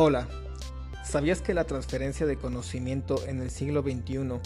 [0.00, 0.28] Hola,
[1.02, 4.38] ¿sabías que la transferencia de conocimiento en el siglo XXI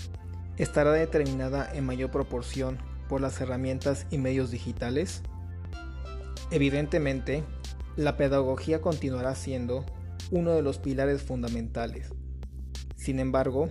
[0.57, 5.21] estará determinada en mayor proporción por las herramientas y medios digitales?
[6.51, 7.45] Evidentemente,
[7.97, 9.85] la pedagogía continuará siendo
[10.31, 12.09] uno de los pilares fundamentales.
[12.97, 13.69] Sin embargo,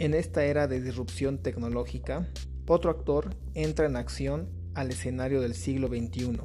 [0.00, 2.26] en esta era de disrupción tecnológica,
[2.66, 6.40] otro actor entra en acción al escenario del siglo XXI,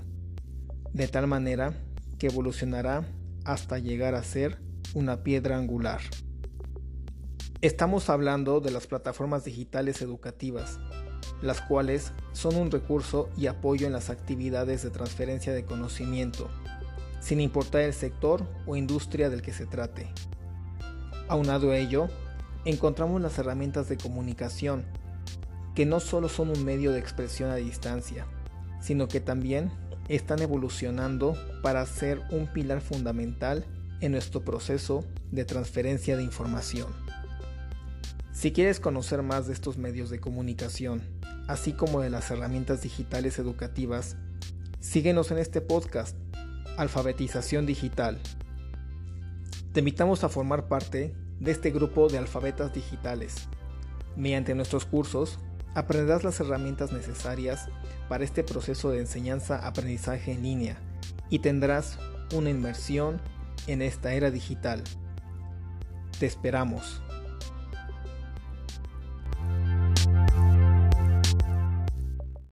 [0.94, 1.74] de tal manera
[2.20, 3.04] que evolucionará
[3.46, 4.64] hasta llegar a ser
[4.96, 6.00] una piedra angular.
[7.60, 10.80] Estamos hablando de las plataformas digitales educativas,
[11.42, 16.50] las cuales son un recurso y apoyo en las actividades de transferencia de conocimiento,
[17.20, 20.08] sin importar el sector o industria del que se trate.
[21.28, 22.08] Aunado a ello,
[22.64, 24.86] encontramos las herramientas de comunicación,
[25.76, 28.28] que no solo son un medio de expresión a distancia,
[28.80, 29.72] sino que también
[30.08, 33.66] están evolucionando para ser un pilar fundamental
[34.02, 36.88] en nuestro proceso de transferencia de información.
[38.32, 41.02] Si quieres conocer más de estos medios de comunicación,
[41.48, 44.18] así como de las herramientas digitales educativas,
[44.80, 46.18] síguenos en este podcast,
[46.78, 48.20] Alfabetización Digital.
[49.72, 53.36] Te invitamos a formar parte de este grupo de alfabetas digitales.
[54.16, 55.40] Mediante nuestros cursos,
[55.74, 57.68] aprenderás las herramientas necesarias
[58.10, 60.78] para este proceso de enseñanza-aprendizaje en línea
[61.30, 61.98] y tendrás
[62.34, 63.22] una inmersión
[63.68, 64.84] en esta era digital.
[66.20, 67.02] Te esperamos.